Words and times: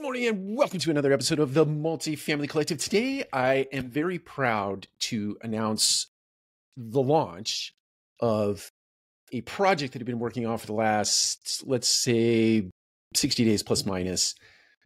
Good 0.00 0.04
morning 0.04 0.28
and 0.28 0.56
welcome 0.56 0.78
to 0.78 0.90
another 0.90 1.12
episode 1.12 1.40
of 1.40 1.52
the 1.52 1.66
Multifamily 1.66 2.48
Collective. 2.48 2.78
Today, 2.78 3.22
I 3.34 3.66
am 3.70 3.90
very 3.90 4.18
proud 4.18 4.86
to 5.00 5.36
announce 5.42 6.06
the 6.74 7.02
launch 7.02 7.74
of 8.18 8.70
a 9.30 9.42
project 9.42 9.92
that 9.92 10.00
I've 10.00 10.06
been 10.06 10.18
working 10.18 10.46
on 10.46 10.56
for 10.56 10.66
the 10.66 10.72
last, 10.72 11.62
let's 11.66 11.86
say, 11.86 12.70
60 13.14 13.44
days 13.44 13.62
plus 13.62 13.84
minus. 13.84 14.34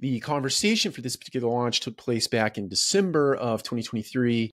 The 0.01 0.19
conversation 0.19 0.91
for 0.91 1.01
this 1.01 1.15
particular 1.15 1.49
launch 1.49 1.79
took 1.79 1.97
place 1.97 2.27
back 2.27 2.59
in 2.59 2.69
December 2.69 3.37
of 3.37 3.63
2023 3.63 4.51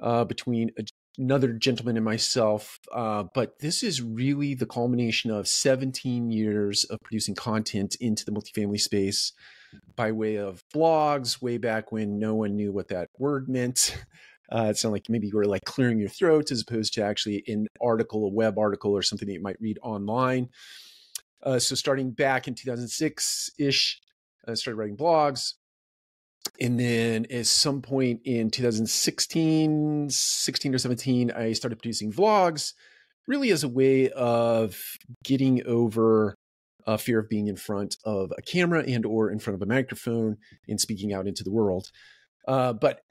uh, 0.00 0.24
between 0.26 0.70
another 1.18 1.52
gentleman 1.52 1.96
and 1.96 2.04
myself. 2.04 2.78
Uh, 2.92 3.24
but 3.34 3.58
this 3.58 3.82
is 3.82 4.00
really 4.00 4.54
the 4.54 4.64
culmination 4.64 5.32
of 5.32 5.48
17 5.48 6.30
years 6.30 6.84
of 6.84 7.00
producing 7.02 7.34
content 7.34 7.96
into 7.96 8.24
the 8.24 8.30
multifamily 8.30 8.80
space 8.80 9.32
by 9.96 10.12
way 10.12 10.36
of 10.36 10.62
blogs 10.74 11.42
way 11.42 11.58
back 11.58 11.92
when 11.92 12.18
no 12.18 12.34
one 12.34 12.56
knew 12.56 12.72
what 12.72 12.88
that 12.88 13.08
word 13.18 13.48
meant. 13.48 13.96
Uh, 14.50 14.68
it 14.70 14.78
sounded 14.78 14.94
like 14.94 15.10
maybe 15.10 15.26
you 15.26 15.36
were 15.36 15.44
like 15.44 15.64
clearing 15.66 15.98
your 15.98 16.08
throat 16.08 16.50
as 16.50 16.62
opposed 16.62 16.94
to 16.94 17.04
actually 17.04 17.44
an 17.48 17.66
article, 17.82 18.24
a 18.24 18.30
web 18.30 18.58
article, 18.58 18.92
or 18.92 19.02
something 19.02 19.28
that 19.28 19.34
you 19.34 19.42
might 19.42 19.60
read 19.60 19.78
online. 19.82 20.48
Uh, 21.42 21.58
so 21.58 21.74
starting 21.74 22.10
back 22.10 22.48
in 22.48 22.54
2006 22.54 23.50
ish, 23.58 24.00
I 24.46 24.54
started 24.54 24.78
writing 24.78 24.96
blogs. 24.96 25.52
And 26.60 26.80
then 26.80 27.26
at 27.30 27.46
some 27.46 27.82
point 27.82 28.22
in 28.24 28.50
2016, 28.50 30.08
16 30.08 30.74
or 30.74 30.78
17, 30.78 31.30
I 31.30 31.52
started 31.52 31.76
producing 31.76 32.10
vlogs 32.10 32.72
really 33.26 33.50
as 33.50 33.64
a 33.64 33.68
way 33.68 34.10
of 34.10 34.80
getting 35.22 35.64
over 35.66 36.34
uh, 36.88 36.96
fear 36.96 37.18
of 37.18 37.28
being 37.28 37.48
in 37.48 37.56
front 37.56 37.98
of 38.04 38.32
a 38.38 38.42
camera 38.42 38.82
and 38.82 39.04
or 39.04 39.30
in 39.30 39.38
front 39.38 39.54
of 39.54 39.62
a 39.62 39.70
microphone 39.70 40.38
and 40.66 40.80
speaking 40.80 41.12
out 41.12 41.26
into 41.26 41.44
the 41.44 41.52
world. 41.52 41.92
Uh, 42.48 42.72
but 42.72 43.02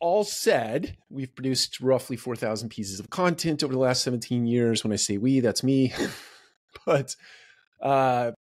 all 0.00 0.24
said, 0.24 0.96
we've 1.08 1.32
produced 1.32 1.80
roughly 1.80 2.16
4,000 2.16 2.68
pieces 2.68 2.98
of 2.98 3.08
content 3.08 3.62
over 3.62 3.72
the 3.72 3.78
last 3.78 4.02
17 4.02 4.44
years. 4.44 4.82
When 4.82 4.92
I 4.92 4.96
say 4.96 5.18
we, 5.18 5.38
that's 5.38 5.62
me. 5.62 5.94
but 6.86 7.14
uh, 7.80 8.32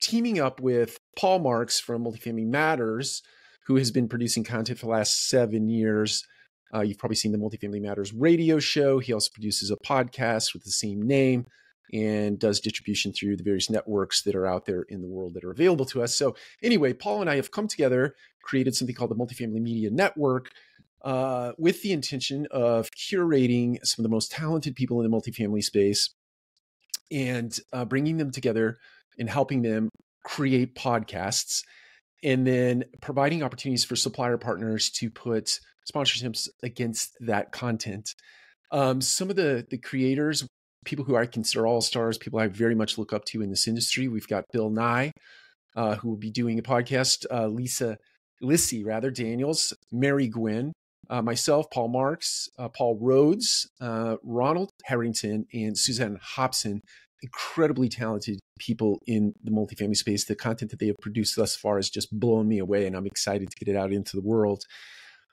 teaming 0.00 0.40
up 0.40 0.62
with 0.62 0.96
Paul 1.14 1.40
Marks 1.40 1.78
from 1.78 2.02
Multifamily 2.02 2.46
Matters, 2.46 3.22
who 3.66 3.76
has 3.76 3.90
been 3.90 4.08
producing 4.08 4.44
content 4.44 4.78
for 4.78 4.86
the 4.86 4.92
last 4.92 5.28
seven 5.28 5.68
years. 5.68 6.26
Uh, 6.74 6.80
you've 6.80 6.98
probably 6.98 7.16
seen 7.16 7.32
the 7.32 7.38
Multifamily 7.38 7.82
Matters 7.82 8.14
radio 8.14 8.58
show. 8.58 8.98
He 8.98 9.12
also 9.12 9.28
produces 9.34 9.70
a 9.70 9.76
podcast 9.76 10.54
with 10.54 10.64
the 10.64 10.70
same 10.70 11.02
name 11.02 11.44
and 11.92 12.38
does 12.38 12.60
distribution 12.60 13.12
through 13.12 13.36
the 13.36 13.42
various 13.42 13.70
networks 13.70 14.22
that 14.22 14.34
are 14.34 14.46
out 14.46 14.66
there 14.66 14.82
in 14.82 15.00
the 15.00 15.08
world 15.08 15.34
that 15.34 15.44
are 15.44 15.50
available 15.50 15.84
to 15.86 16.02
us. 16.02 16.14
So, 16.14 16.34
anyway, 16.62 16.92
Paul 16.92 17.20
and 17.20 17.30
I 17.30 17.36
have 17.36 17.50
come 17.50 17.68
together, 17.68 18.14
created 18.42 18.74
something 18.74 18.94
called 18.94 19.10
the 19.10 19.16
Multifamily 19.16 19.60
Media 19.60 19.90
Network. 19.90 20.50
Uh, 21.02 21.52
with 21.56 21.80
the 21.80 21.92
intention 21.92 22.46
of 22.50 22.90
curating 22.90 23.78
some 23.82 24.02
of 24.02 24.10
the 24.10 24.14
most 24.14 24.30
talented 24.30 24.76
people 24.76 25.00
in 25.00 25.10
the 25.10 25.16
multifamily 25.16 25.64
space 25.64 26.10
and 27.10 27.58
uh, 27.72 27.86
bringing 27.86 28.18
them 28.18 28.30
together 28.30 28.78
and 29.18 29.30
helping 29.30 29.62
them 29.62 29.88
create 30.24 30.74
podcasts 30.74 31.62
and 32.22 32.46
then 32.46 32.84
providing 33.00 33.42
opportunities 33.42 33.84
for 33.84 33.96
supplier 33.96 34.36
partners 34.36 34.90
to 34.90 35.10
put 35.10 35.58
sponsorships 35.90 36.48
against 36.62 37.16
that 37.20 37.52
content. 37.52 38.14
Um, 38.70 39.00
some 39.00 39.30
of 39.30 39.36
the 39.36 39.66
the 39.68 39.78
creators 39.78 40.46
people 40.84 41.04
who 41.04 41.16
I 41.16 41.26
consider 41.26 41.66
all 41.66 41.80
stars, 41.80 42.18
people 42.18 42.38
I 42.38 42.48
very 42.48 42.74
much 42.74 42.98
look 42.98 43.12
up 43.12 43.24
to 43.26 43.42
in 43.42 43.50
this 43.50 43.68
industry. 43.68 44.08
We've 44.08 44.28
got 44.28 44.44
Bill 44.52 44.70
Nye, 44.70 45.12
uh, 45.76 45.96
who 45.96 46.08
will 46.08 46.16
be 46.16 46.30
doing 46.30 46.58
a 46.58 46.62
podcast, 46.62 47.26
uh, 47.30 47.46
Lisa 47.48 47.98
Lissi, 48.42 48.84
rather, 48.84 49.10
Daniels, 49.10 49.74
Mary 49.92 50.26
Gwynn, 50.26 50.72
uh, 51.10 51.20
myself, 51.20 51.66
Paul 51.70 51.88
Marks, 51.88 52.48
uh, 52.58 52.68
Paul 52.68 52.98
Rhodes, 53.00 53.68
uh, 53.80 54.16
Ronald 54.22 54.70
Harrington, 54.84 55.46
and 55.52 55.76
Suzanne 55.76 56.18
Hobson. 56.20 56.80
Incredibly 57.22 57.90
talented 57.90 58.38
people 58.58 58.98
in 59.06 59.34
the 59.44 59.50
multifamily 59.50 59.96
space. 59.96 60.24
The 60.24 60.34
content 60.34 60.70
that 60.70 60.80
they 60.80 60.86
have 60.86 60.96
produced 61.02 61.36
thus 61.36 61.54
far 61.54 61.76
has 61.76 61.90
just 61.90 62.08
blown 62.18 62.48
me 62.48 62.58
away, 62.58 62.86
and 62.86 62.96
I'm 62.96 63.06
excited 63.06 63.50
to 63.50 63.56
get 63.62 63.74
it 63.74 63.76
out 63.76 63.92
into 63.92 64.16
the 64.16 64.22
world. 64.22 64.64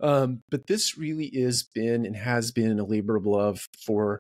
Um, 0.01 0.41
but 0.51 0.67
this 0.67 0.97
really 0.97 1.27
is 1.27 1.63
been 1.63 2.05
and 2.05 2.15
has 2.15 2.51
been 2.51 2.77
a 2.77 2.83
labor 2.83 3.15
of 3.15 3.25
love 3.25 3.67
for 3.85 4.19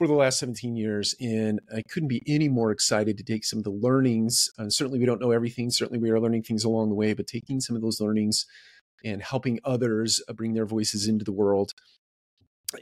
for 0.00 0.06
the 0.06 0.14
last 0.14 0.38
17 0.38 0.76
years. 0.76 1.14
And 1.20 1.60
I 1.76 1.82
couldn't 1.82 2.08
be 2.08 2.22
any 2.26 2.48
more 2.48 2.70
excited 2.70 3.18
to 3.18 3.22
take 3.22 3.44
some 3.44 3.58
of 3.58 3.64
the 3.64 3.70
learnings. 3.70 4.48
And 4.56 4.72
certainly, 4.72 4.98
we 4.98 5.04
don't 5.04 5.20
know 5.20 5.30
everything. 5.30 5.70
Certainly, 5.70 5.98
we 5.98 6.08
are 6.08 6.18
learning 6.18 6.44
things 6.44 6.64
along 6.64 6.88
the 6.88 6.94
way, 6.94 7.12
but 7.12 7.26
taking 7.26 7.60
some 7.60 7.76
of 7.76 7.82
those 7.82 8.00
learnings 8.00 8.46
and 9.04 9.22
helping 9.22 9.60
others 9.62 10.18
uh, 10.26 10.32
bring 10.32 10.54
their 10.54 10.64
voices 10.64 11.06
into 11.06 11.22
the 11.22 11.34
world 11.34 11.72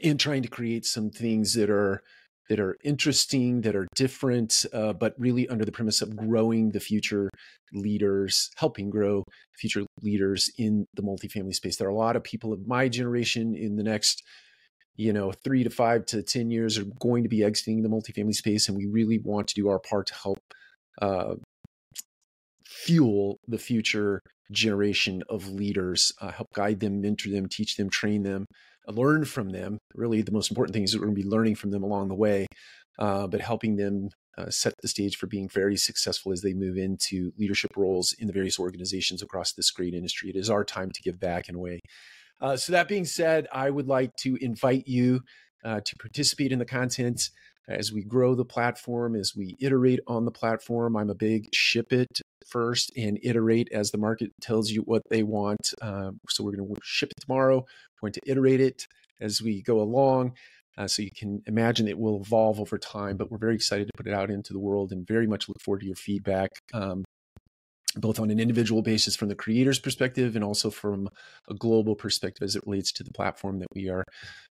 and 0.01 0.17
trying 0.17 0.43
to 0.43 0.47
create 0.47 0.85
some 0.85 1.09
things 1.09 1.55
that 1.55 1.69
are 1.69 2.01
that 2.47 2.59
are 2.59 2.77
interesting, 2.85 3.61
that 3.61 3.75
are 3.75 3.87
different, 3.95 4.65
uh, 4.71 4.93
but 4.93 5.13
really 5.17 5.47
under 5.49 5.65
the 5.65 5.73
premise 5.73 6.01
of 6.01 6.15
growing 6.15 6.71
the 6.71 6.79
future 6.79 7.29
leaders, 7.73 8.49
helping 8.55 8.89
grow 8.89 9.25
future 9.57 9.83
leaders 10.01 10.49
in 10.57 10.85
the 10.93 11.03
multifamily 11.03 11.53
space. 11.53 11.75
There 11.75 11.87
are 11.87 11.91
a 11.91 11.95
lot 11.95 12.15
of 12.15 12.23
people 12.23 12.53
of 12.53 12.65
my 12.65 12.87
generation 12.87 13.55
in 13.55 13.75
the 13.75 13.83
next 13.83 14.23
you 14.99 15.13
know, 15.13 15.31
three 15.45 15.63
to 15.63 15.69
five 15.69 16.05
to 16.07 16.21
10 16.21 16.51
years 16.51 16.77
are 16.77 16.83
going 16.99 17.23
to 17.23 17.29
be 17.29 17.41
exiting 17.41 17.81
the 17.81 17.87
multifamily 17.87 18.33
space. 18.33 18.67
And 18.67 18.77
we 18.77 18.85
really 18.85 19.17
want 19.17 19.47
to 19.47 19.55
do 19.55 19.69
our 19.69 19.79
part 19.79 20.07
to 20.07 20.13
help 20.13 20.39
uh, 21.01 21.35
fuel 22.67 23.37
the 23.47 23.57
future 23.57 24.19
generation 24.51 25.23
of 25.29 25.47
leaders, 25.47 26.11
uh, 26.19 26.31
help 26.31 26.49
guide 26.53 26.81
them, 26.81 26.99
mentor 26.99 27.29
them, 27.29 27.47
teach 27.49 27.77
them, 27.77 27.89
train 27.89 28.23
them, 28.23 28.45
learn 28.87 29.23
from 29.23 29.51
them. 29.51 29.77
Really, 29.95 30.21
the 30.21 30.33
most 30.33 30.51
important 30.51 30.73
thing 30.73 30.83
is 30.83 30.91
that 30.91 30.99
we're 30.99 31.05
going 31.05 31.15
to 31.15 31.23
be 31.23 31.29
learning 31.29 31.55
from 31.55 31.71
them 31.71 31.83
along 31.83 32.09
the 32.09 32.15
way, 32.15 32.45
uh, 32.99 33.25
but 33.27 33.39
helping 33.39 33.77
them 33.77 34.09
uh, 34.37 34.49
set 34.49 34.73
the 34.81 34.89
stage 34.89 35.15
for 35.15 35.27
being 35.27 35.47
very 35.47 35.77
successful 35.77 36.33
as 36.33 36.41
they 36.41 36.53
move 36.53 36.75
into 36.75 37.31
leadership 37.37 37.71
roles 37.77 38.13
in 38.19 38.27
the 38.27 38.33
various 38.33 38.59
organizations 38.59 39.21
across 39.21 39.53
this 39.53 39.71
great 39.71 39.93
industry. 39.93 40.29
It 40.29 40.35
is 40.35 40.49
our 40.49 40.65
time 40.65 40.91
to 40.91 41.01
give 41.01 41.21
back 41.21 41.47
in 41.47 41.55
a 41.55 41.59
way. 41.59 41.79
Uh, 42.41 42.55
so 42.55 42.71
that 42.71 42.87
being 42.87 43.05
said, 43.05 43.47
I 43.51 43.69
would 43.69 43.87
like 43.87 44.15
to 44.17 44.37
invite 44.41 44.87
you 44.87 45.21
uh, 45.63 45.81
to 45.83 45.95
participate 45.97 46.51
in 46.51 46.59
the 46.59 46.65
content 46.65 47.29
as 47.67 47.91
we 47.93 48.03
grow 48.03 48.33
the 48.33 48.45
platform, 48.45 49.15
as 49.15 49.33
we 49.35 49.55
iterate 49.59 49.99
on 50.07 50.25
the 50.25 50.31
platform. 50.31 50.95
I'm 50.95 51.09
a 51.09 51.15
big 51.15 51.49
ship 51.53 51.93
it 51.93 52.21
first 52.47 52.91
and 52.97 53.19
iterate 53.21 53.69
as 53.71 53.91
the 53.91 53.97
market 53.97 54.31
tells 54.41 54.71
you 54.71 54.81
what 54.81 55.03
they 55.09 55.23
want. 55.23 55.73
Um, 55.81 56.19
so 56.29 56.43
we're 56.43 56.55
going 56.55 56.67
to 56.67 56.81
ship 56.81 57.11
it 57.11 57.21
tomorrow. 57.21 57.65
We're 58.01 58.07
going 58.07 58.13
to 58.13 58.21
iterate 58.25 58.61
it 58.61 58.87
as 59.21 59.41
we 59.41 59.61
go 59.61 59.81
along. 59.81 60.33
Uh, 60.77 60.87
so 60.87 61.01
you 61.01 61.11
can 61.15 61.41
imagine 61.45 61.87
it 61.87 61.99
will 61.99 62.21
evolve 62.21 62.59
over 62.59 62.77
time, 62.77 63.17
but 63.17 63.29
we're 63.29 63.37
very 63.37 63.55
excited 63.55 63.85
to 63.85 63.93
put 63.97 64.07
it 64.07 64.13
out 64.13 64.31
into 64.31 64.53
the 64.53 64.59
world 64.59 64.91
and 64.91 65.05
very 65.05 65.27
much 65.27 65.49
look 65.49 65.61
forward 65.61 65.81
to 65.81 65.85
your 65.85 65.95
feedback. 65.95 66.51
Um, 66.73 67.03
both 67.95 68.19
on 68.19 68.29
an 68.29 68.39
individual 68.39 68.81
basis 68.81 69.15
from 69.15 69.29
the 69.29 69.35
creator's 69.35 69.79
perspective 69.79 70.35
and 70.35 70.43
also 70.43 70.69
from 70.69 71.09
a 71.49 71.53
global 71.53 71.95
perspective 71.95 72.43
as 72.43 72.55
it 72.55 72.63
relates 72.65 72.91
to 72.91 73.03
the 73.03 73.11
platform 73.11 73.59
that 73.59 73.67
we 73.73 73.89
are 73.89 74.03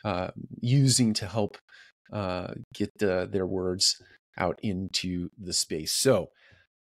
uh, 0.04 0.30
using 0.60 1.12
to 1.14 1.26
help 1.26 1.56
uh, 2.12 2.54
get 2.74 2.90
uh, 3.02 3.26
their 3.26 3.46
words 3.46 4.02
out 4.38 4.58
into 4.62 5.28
the 5.38 5.52
space. 5.52 5.92
So, 5.92 6.30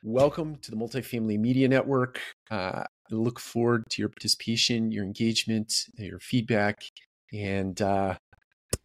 welcome 0.03 0.57
to 0.57 0.71
the 0.71 0.77
Multifamily 0.77 1.39
Media 1.39 1.69
Network. 1.69 2.21
Uh, 2.51 2.85
I 3.11 3.15
look 3.15 3.39
forward 3.39 3.85
to 3.91 4.03
your 4.03 4.09
participation, 4.09 4.91
your 4.91 5.05
engagement, 5.05 5.73
your 5.97 6.19
feedback, 6.19 6.83
and 7.33 7.81
uh, 7.81 8.15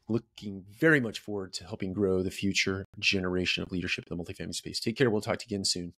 looking 0.07 0.65
very 0.69 0.99
much 0.99 1.19
forward 1.19 1.53
to 1.53 1.63
helping 1.63 1.93
grow 1.93 2.21
the 2.21 2.31
future 2.31 2.85
generation 2.99 3.63
of 3.63 3.71
leadership 3.71 4.05
in 4.09 4.17
the 4.17 4.23
multifamily 4.23 4.55
space. 4.55 4.79
Take 4.79 4.97
care. 4.97 5.09
We'll 5.09 5.21
talk 5.21 5.37
to 5.39 5.45
you 5.47 5.55
again 5.55 5.65
soon. 5.65 5.93